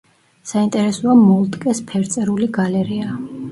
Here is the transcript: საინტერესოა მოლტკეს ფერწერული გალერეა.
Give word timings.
საინტერესოა 0.51 1.17
მოლტკეს 1.19 1.83
ფერწერული 1.93 2.51
გალერეა. 2.59 3.15